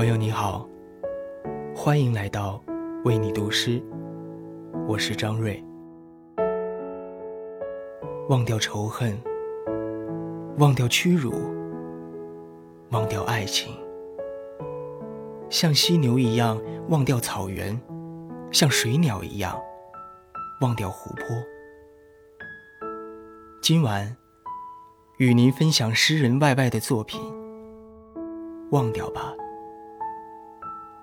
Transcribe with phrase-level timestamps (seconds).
[0.00, 0.66] 朋友你好，
[1.76, 2.58] 欢迎来到
[3.04, 3.82] 为你读诗，
[4.88, 5.62] 我是张瑞。
[8.30, 9.14] 忘掉仇恨，
[10.56, 11.34] 忘掉屈辱，
[12.92, 13.76] 忘掉爱情，
[15.50, 16.58] 像犀牛一样
[16.88, 17.78] 忘掉草原，
[18.50, 19.54] 像水鸟一样
[20.62, 21.26] 忘掉湖泊。
[23.60, 24.16] 今晚
[25.18, 27.20] 与您分享诗人外外的作品，
[28.70, 29.34] 忘掉吧。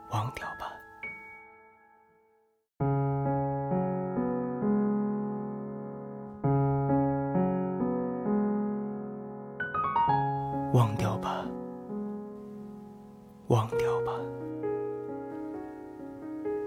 [0.10, 0.72] 忘掉吧，
[10.74, 11.46] 忘掉吧，
[13.48, 14.14] 忘掉吧。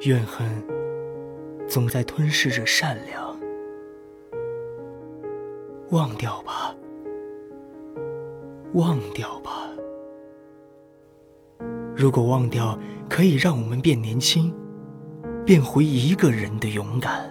[0.03, 0.47] 怨恨
[1.67, 3.39] 总在吞噬着善良，
[5.91, 6.75] 忘掉吧，
[8.75, 9.60] 忘掉吧。
[12.01, 12.79] 如果忘掉
[13.11, 14.51] 可以让我们变年轻，
[15.45, 17.31] 变回一个人的勇敢，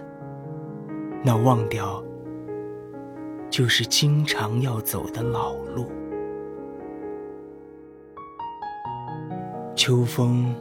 [1.24, 2.00] 那忘掉
[3.50, 5.90] 就是经常要走的老路。
[9.74, 10.54] 秋风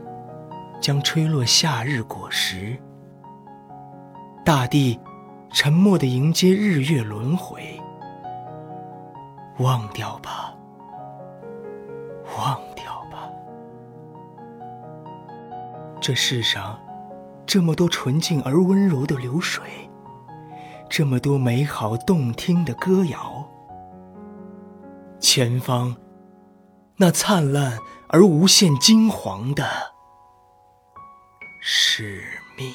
[0.82, 2.76] 将吹落夏日果实，
[4.44, 5.00] 大地
[5.52, 7.62] 沉默地迎接日月轮回。
[9.60, 10.52] 忘掉吧，
[12.36, 12.69] 忘。
[16.10, 16.80] 这世上，
[17.46, 19.64] 这么多纯净而温柔的流水，
[20.90, 23.48] 这么多美好动听的歌谣，
[25.20, 25.96] 前方，
[26.98, 29.64] 那灿烂而无限金黄的
[31.62, 32.24] 使
[32.58, 32.74] 命。